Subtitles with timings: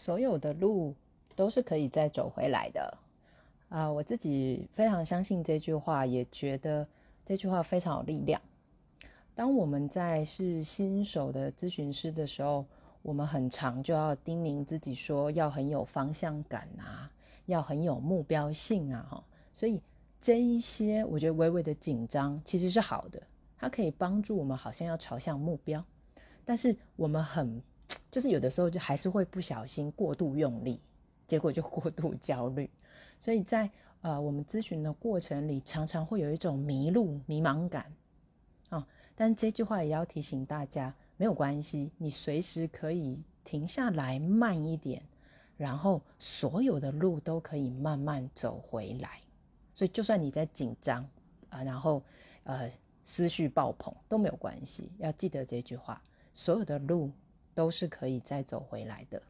[0.00, 0.94] 所有的路
[1.36, 2.98] 都是可以再走回来的。
[3.68, 6.88] 啊，我自己非常相信这句话，也觉得
[7.22, 8.40] 这句话非常有力量。
[9.34, 12.64] 当我们在是新手的咨询师的时候，
[13.02, 17.12] 我们很常就要叮咛自己说，要很有方向感啊，
[17.44, 19.22] 要很有目标性啊，哈。
[19.52, 19.82] 所以
[20.18, 23.22] 这一些，我觉得微微的紧张其实是好的，
[23.58, 25.84] 它可以帮助我们好像要朝向目标。
[26.42, 27.62] 但是我们很，
[28.10, 30.80] 就是有的时候就还是会不小心过度用力，
[31.26, 32.68] 结果就 过度焦虑。
[33.18, 33.70] 所以在
[34.00, 37.92] 呃我们咨询的过程里，常常会有一种迷路、迷茫感
[38.70, 38.86] 啊。
[39.14, 45.02] 但这句话也要提醒大家，没有关系，你随时可以停下来，慢一点，
[45.56, 49.20] 然后所有的路都可以慢慢走回来。
[49.74, 51.06] 所以就算你在紧张
[51.50, 52.02] 啊，然后
[52.44, 52.70] 呃
[53.02, 57.10] 思绪爆棚都没有关系，要记得这句话，所有的路
[57.54, 59.22] 都是可以再走回来的。